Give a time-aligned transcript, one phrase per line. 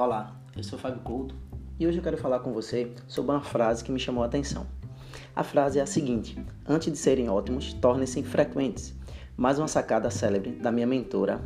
[0.00, 1.34] Olá, eu sou Fábio Couto
[1.76, 4.64] e hoje eu quero falar com você sobre uma frase que me chamou a atenção.
[5.34, 8.94] A frase é a seguinte: Antes de serem ótimos, tornem-se frequentes.
[9.36, 11.42] Mais uma sacada célebre da minha mentora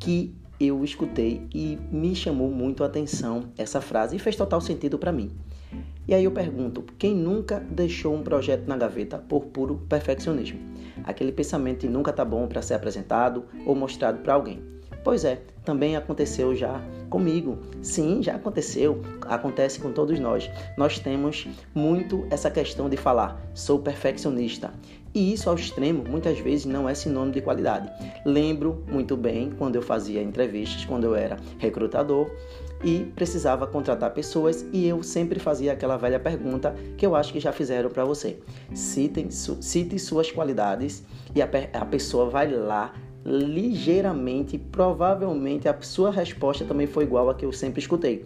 [0.00, 4.98] que eu escutei e me chamou muito a atenção essa frase e fez total sentido
[4.98, 5.36] para mim.
[6.08, 10.58] E aí eu pergunto: quem nunca deixou um projeto na gaveta por puro perfeccionismo?
[11.04, 14.75] Aquele pensamento de nunca tá bom para ser apresentado ou mostrado para alguém.
[15.06, 17.58] Pois é, também aconteceu já comigo.
[17.80, 20.50] Sim, já aconteceu, acontece com todos nós.
[20.76, 24.72] Nós temos muito essa questão de falar, sou perfeccionista.
[25.14, 27.88] E isso ao extremo muitas vezes não é sinônimo de qualidade.
[28.24, 32.28] Lembro muito bem quando eu fazia entrevistas, quando eu era recrutador
[32.82, 37.38] e precisava contratar pessoas e eu sempre fazia aquela velha pergunta que eu acho que
[37.38, 38.40] já fizeram para você.
[38.74, 42.92] Citem, su, cite suas qualidades e a, a pessoa vai lá
[43.26, 48.24] ligeiramente, provavelmente a sua resposta também foi igual a que eu sempre escutei.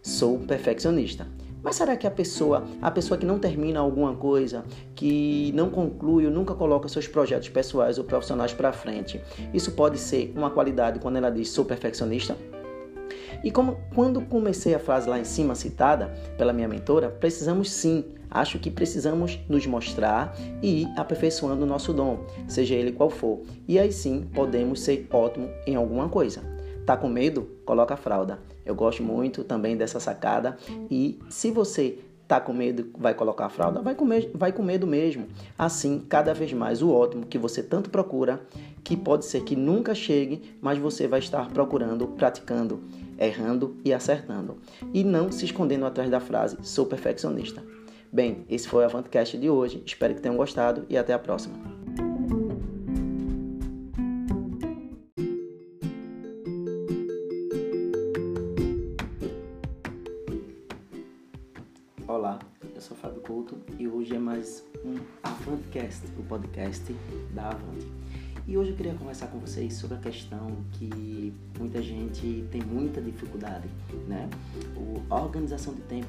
[0.00, 1.26] Sou perfeccionista.
[1.62, 6.24] Mas será que a pessoa, a pessoa que não termina alguma coisa, que não conclui
[6.24, 9.20] ou nunca coloca seus projetos pessoais ou profissionais para frente,
[9.52, 12.36] isso pode ser uma qualidade quando ela diz sou perfeccionista?
[13.42, 18.04] E como quando comecei a frase lá em cima citada pela minha mentora, precisamos sim,
[18.30, 23.40] acho que precisamos nos mostrar e ir aperfeiçoando o nosso dom, seja ele qual for.
[23.66, 26.42] E aí sim podemos ser ótimo em alguma coisa.
[26.84, 27.48] Tá com medo?
[27.64, 28.38] Coloca a fralda.
[28.64, 30.56] Eu gosto muito também dessa sacada
[30.90, 34.86] e se você tá com medo, vai colocar a fralda, vai com, vai com medo
[34.86, 35.26] mesmo.
[35.58, 38.40] Assim, cada vez mais o ótimo que você tanto procura,
[38.82, 42.82] que pode ser que nunca chegue, mas você vai estar procurando, praticando
[43.18, 44.58] errando e acertando,
[44.92, 47.62] e não se escondendo atrás da frase sou perfeccionista.
[48.12, 51.75] Bem, esse foi o Avantcast de hoje, espero que tenham gostado e até a próxima.
[62.86, 66.94] Sou Fábio Couto e hoje é mais um Avantcast, o podcast
[67.34, 67.84] da Avante.
[68.46, 73.02] E hoje eu queria conversar com vocês sobre a questão que muita gente tem muita
[73.02, 73.66] dificuldade,
[74.06, 74.30] né?
[74.76, 76.06] O, a organização de tempo.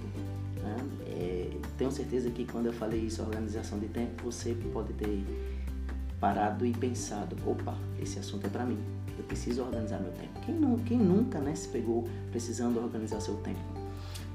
[0.62, 0.76] Né?
[1.08, 1.50] É,
[1.80, 5.26] tenho certeza que quando eu falei isso, organização de tempo, você pode ter
[6.20, 8.78] parado e pensado, opa, esse assunto é para mim.
[9.18, 10.40] Eu preciso organizar meu tempo.
[10.46, 13.77] Quem, não, quem nunca né, se pegou precisando organizar seu tempo?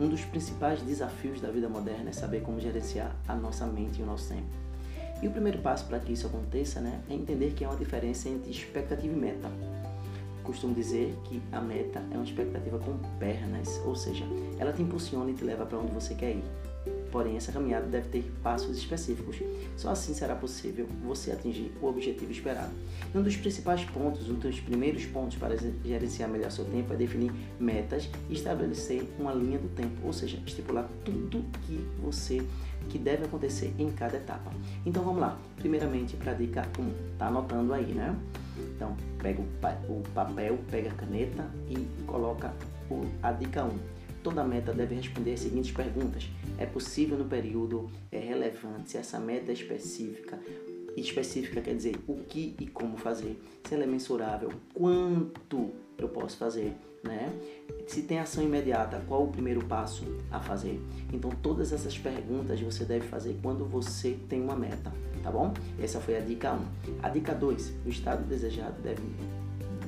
[0.01, 4.03] Um dos principais desafios da vida moderna é saber como gerenciar a nossa mente e
[4.03, 4.47] o nosso tempo.
[5.23, 8.29] E o primeiro passo para que isso aconteça né, é entender que há uma diferença
[8.29, 9.49] entre expectativa e meta.
[10.43, 14.25] Costumo dizer que a meta é uma expectativa com pernas, ou seja,
[14.59, 16.45] ela te impulsiona e te leva para onde você quer ir.
[17.13, 19.37] Porém, essa caminhada deve ter passos específicos.
[19.77, 22.73] Só assim será possível você atingir o objetivo esperado.
[23.15, 27.31] Um dos principais pontos, um dos primeiros pontos para gerenciar melhor seu tempo é definir
[27.61, 32.43] metas e estabelecer uma linha do tempo, ou seja, estipular tudo que você
[32.89, 34.51] que deve acontecer em cada etapa.
[34.87, 35.39] Então vamos lá.
[35.57, 37.19] Primeiramente para a dica 1.
[37.19, 38.17] Tá anotando aí, né?
[38.75, 42.53] Então pega o papel, pega a caneta e coloca
[43.23, 44.02] a dica 1.
[44.23, 46.29] Toda meta deve responder as seguintes perguntas:
[46.59, 47.91] É possível no período?
[48.11, 48.91] É relevante?
[48.91, 50.39] Se essa meta é específica?
[50.97, 53.41] Específica quer dizer o que e como fazer.
[53.65, 57.33] Se ela é mensurável, quanto eu posso fazer né?
[57.87, 60.81] Se tem ação imediata, qual o primeiro passo a fazer?
[61.13, 65.53] Então todas essas perguntas você deve fazer quando você tem uma meta, tá bom?
[65.81, 66.59] Essa foi a dica 1.
[67.03, 69.03] A dica 2, o estado desejado deve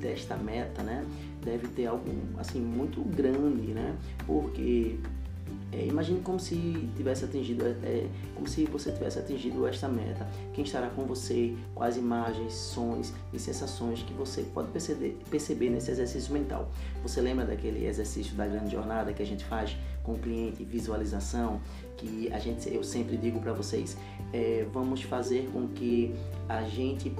[0.04, 1.04] desta meta, né?
[1.42, 2.04] Deve ter algo
[2.36, 3.96] assim muito grande, né?
[4.26, 4.98] Porque
[5.72, 10.28] é, imagine como se tivesse atingido, é, é, como se você tivesse atingido esta meta.
[10.52, 15.90] Quem estará com você, quais imagens, sons e sensações que você pode perceber, perceber nesse
[15.90, 16.70] exercício mental.
[17.02, 21.60] Você lembra daquele exercício da grande jornada que a gente faz com o cliente, visualização,
[21.96, 23.96] que a gente, eu sempre digo para vocês,
[24.32, 26.14] é, vamos fazer com que
[26.46, 27.10] a gente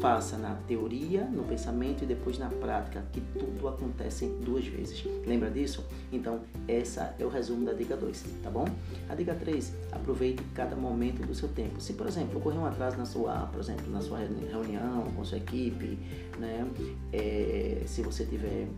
[0.00, 5.04] Faça na teoria, no pensamento e depois na prática, que tudo acontece duas vezes.
[5.26, 5.84] Lembra disso?
[6.12, 8.66] Então, essa é o resumo da dica 2, tá bom?
[9.08, 11.80] A dica 3, aproveite cada momento do seu tempo.
[11.80, 15.38] Se, por exemplo, ocorrer um atraso na sua, por exemplo, na sua reunião com sua
[15.38, 15.98] equipe,
[16.38, 16.64] né?
[17.12, 18.68] É, se você tiver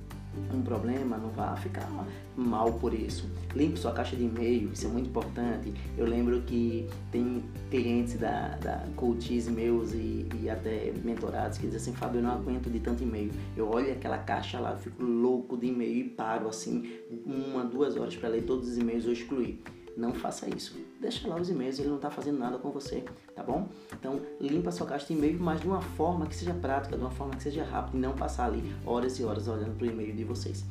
[0.55, 1.89] um problema, não vá ficar
[2.37, 3.29] mal por isso.
[3.55, 5.73] Limpe sua caixa de e-mail, isso é muito importante.
[5.97, 11.81] Eu lembro que tem clientes da, da coaches meus e, e até mentorados que dizem
[11.81, 13.31] assim, Fábio, eu não aguento de tanto e-mail.
[13.57, 16.93] Eu olho aquela caixa lá, fico louco de e-mail e paro assim
[17.25, 19.63] uma, duas horas para ler todos os e-mails ou excluir.
[19.97, 20.79] Não faça isso.
[21.01, 23.69] Deixa lá os e-mails, ele não está fazendo nada com você, tá bom?
[23.93, 27.11] Então, limpa sua caixa de e-mail, mas de uma forma que seja prática, de uma
[27.11, 30.15] forma que seja rápida e não passar ali horas e horas olhando para o e-mail
[30.15, 30.65] de vocês.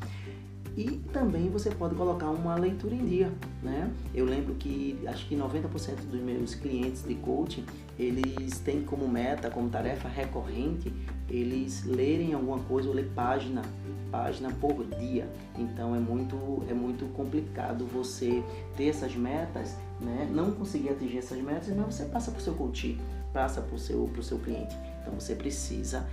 [0.77, 3.31] E também você pode colocar uma leitura em dia,
[3.61, 3.91] né?
[4.13, 7.65] Eu lembro que acho que 90% dos meus clientes de coaching,
[7.97, 10.93] eles têm como meta, como tarefa recorrente,
[11.29, 13.61] eles lerem alguma coisa ou ler página,
[14.11, 15.27] página por dia.
[15.57, 18.43] Então é muito é muito complicado você
[18.77, 20.29] ter essas metas, né?
[20.31, 22.97] Não conseguir atingir essas metas, mas você passa para o seu coach,
[23.33, 24.75] passa para o seu, pro seu cliente.
[25.01, 26.07] Então você precisa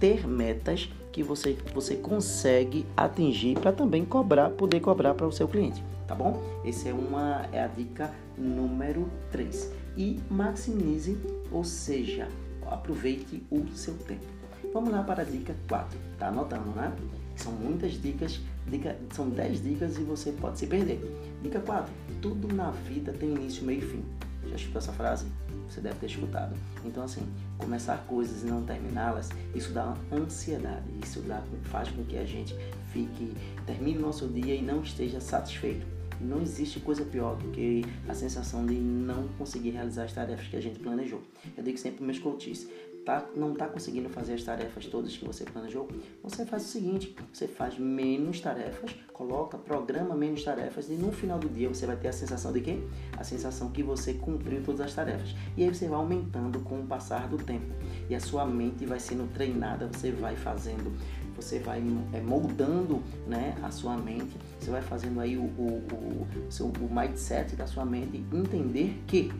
[0.00, 5.46] ter metas que você, você consegue atingir para também cobrar, poder cobrar para o seu
[5.46, 6.42] cliente, tá bom?
[6.64, 9.70] Essa é uma é a dica número 3.
[9.96, 11.18] E maximize,
[11.50, 12.26] ou seja,
[12.66, 14.24] aproveite o seu tempo.
[14.72, 15.98] Vamos lá para a dica 4.
[16.18, 16.90] Tá anotando, né?
[17.36, 20.98] São muitas dicas, dica, são 10 dicas e você pode se perder.
[21.42, 21.92] Dica 4.
[22.22, 24.04] Tudo na vida tem início, meio e fim.
[24.48, 25.26] Já escutou essa frase?
[25.68, 26.54] Você deve ter escutado.
[26.84, 27.22] Então, assim,
[27.58, 30.84] começar coisas e não terminá-las, isso dá ansiedade.
[31.02, 32.54] Isso dá, faz com que a gente
[32.92, 33.34] fique,
[33.66, 35.86] termine o nosso dia e não esteja satisfeito.
[36.20, 40.56] Não existe coisa pior do que a sensação de não conseguir realizar as tarefas que
[40.56, 41.20] a gente planejou.
[41.56, 42.68] Eu digo sempre para meus coaches,
[43.04, 45.88] tá, não está conseguindo fazer as tarefas todas que você planejou,
[46.22, 51.38] você faz o seguinte: você faz menos tarefas, coloca, programa menos tarefas e no final
[51.38, 52.78] do dia você vai ter a sensação de quê?
[53.16, 55.34] A sensação que você cumpriu todas as tarefas.
[55.56, 57.72] E aí você vai aumentando com o passar do tempo
[58.08, 60.92] e a sua mente vai sendo treinada, você vai fazendo
[61.34, 61.82] você vai
[62.12, 66.94] é, moldando né, a sua mente, você vai fazendo aí o, o, o, seu, o
[66.94, 69.32] mindset da sua mente entender que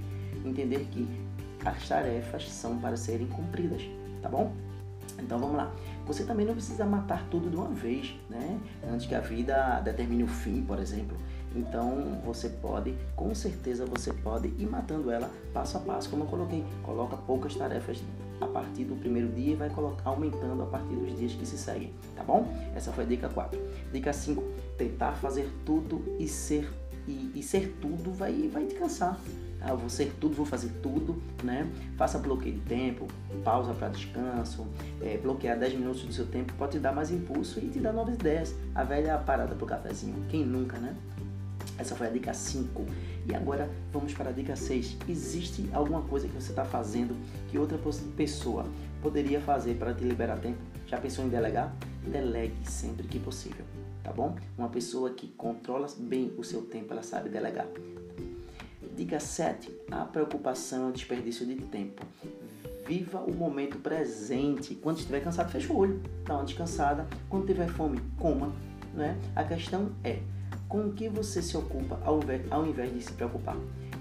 [0.45, 1.07] entender que
[1.65, 3.83] as tarefas são para serem cumpridas,
[4.21, 4.53] tá bom?
[5.19, 5.73] Então vamos lá.
[6.07, 8.59] Você também não precisa matar tudo de uma vez, né?
[8.91, 11.17] Antes que a vida determine o fim, por exemplo.
[11.55, 16.29] Então você pode, com certeza você pode ir matando ela passo a passo, como eu
[16.29, 16.65] coloquei.
[16.83, 18.03] Coloca poucas tarefas
[18.41, 21.57] a partir do primeiro dia e vai colocar, aumentando a partir dos dias que se
[21.57, 22.53] seguem, tá bom?
[22.75, 23.61] Essa foi a dica 4.
[23.93, 24.43] Dica 5,
[24.77, 26.69] tentar fazer tudo e ser
[27.07, 29.19] e, e ser tudo vai, vai te cansar.
[29.65, 31.71] Ah, vou ser tudo, vou fazer tudo, né?
[31.97, 33.07] Faça bloqueio de tempo,
[33.45, 34.67] pausa para descanso,
[35.01, 37.93] é, bloquear 10 minutos do seu tempo pode te dar mais impulso e te dar
[37.93, 38.55] novas ideias.
[38.75, 40.97] A velha parada pro cafezinho, quem nunca, né?
[41.79, 42.85] Essa foi a dica 5.
[43.29, 44.97] E agora vamos para a dica 6.
[45.09, 47.17] Existe alguma coisa que você está fazendo
[47.49, 47.79] que outra
[48.17, 48.67] pessoa
[49.01, 50.59] poderia fazer para te liberar tempo?
[50.87, 51.75] Já pensou em delegar?
[52.07, 53.65] Delegue sempre que possível,
[54.03, 54.37] tá bom?
[54.59, 57.67] Uma pessoa que controla bem o seu tempo, ela sabe delegar.
[59.03, 59.69] Dica 7.
[59.91, 62.07] A preocupação é o desperdício de tempo.
[62.87, 64.77] Viva o momento presente.
[64.77, 66.01] Quando estiver cansado, fecha o olho.
[66.25, 67.05] Dá uma descansada.
[67.29, 68.53] Quando tiver fome, coma.
[68.95, 69.19] Né?
[69.35, 70.21] A questão é
[70.69, 73.57] com o que você se ocupa ao invés, ao invés de se preocupar.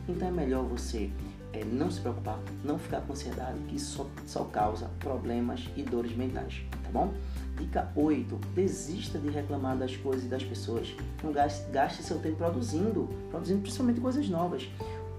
[0.07, 1.09] Então é melhor você
[1.51, 6.15] é, não se preocupar, não ficar com ansiedade, que só, só causa problemas e dores
[6.15, 7.11] mentais, tá bom?
[7.57, 8.35] Dica 8.
[8.55, 10.95] Desista de reclamar das coisas e das pessoas.
[11.23, 14.67] Não gaste, gaste seu tempo produzindo, produzindo principalmente coisas novas.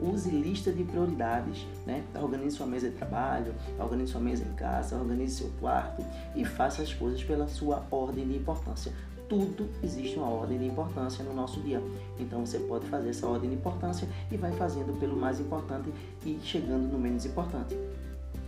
[0.03, 2.03] Use lista de prioridades, né?
[2.21, 6.05] Organize sua mesa de trabalho, organize sua mesa em casa, organize seu quarto
[6.35, 8.93] e faça as coisas pela sua ordem de importância.
[9.29, 11.81] Tudo existe uma ordem de importância no nosso dia.
[12.19, 15.89] Então você pode fazer essa ordem de importância e vai fazendo pelo mais importante
[16.27, 17.79] e chegando no menos importante.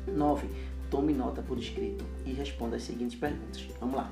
[0.09, 0.49] 9.
[0.91, 3.67] Tome nota por escrito e responda as seguintes perguntas.
[3.81, 4.11] Vamos lá.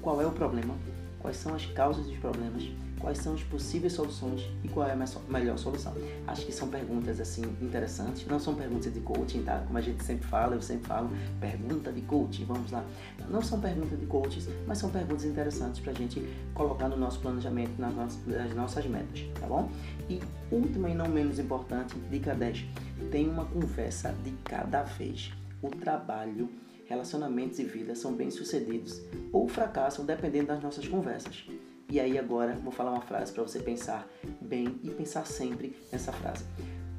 [0.00, 0.74] Qual é o problema?
[1.18, 2.62] Quais são as causas dos problemas?
[3.00, 5.94] Quais são as possíveis soluções e qual é a melhor solução?
[6.26, 8.26] Acho que são perguntas assim interessantes.
[8.26, 9.62] Não são perguntas de coaching, tá?
[9.66, 12.44] Como a gente sempre fala, eu sempre falo, pergunta de coaching.
[12.44, 12.84] Vamos lá.
[13.30, 16.20] Não são perguntas de coaches, mas são perguntas interessantes para a gente
[16.54, 19.70] colocar no nosso planejamento, nas nossas, nas nossas metas, tá bom?
[20.08, 22.64] E última e não menos importante, dica 10.
[23.10, 26.48] Tem uma conversa de cada vez o trabalho,
[26.86, 29.02] relacionamentos e vida são bem-sucedidos
[29.32, 31.44] ou fracassam dependendo das nossas conversas.
[31.90, 34.06] E aí agora vou falar uma frase para você pensar
[34.42, 36.44] bem e pensar sempre nessa frase.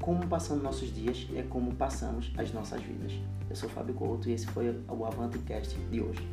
[0.01, 3.13] Como passamos nossos dias é como passamos as nossas vidas.
[3.47, 6.27] Eu sou Fábio Couto e esse foi o AvanteCast de hoje.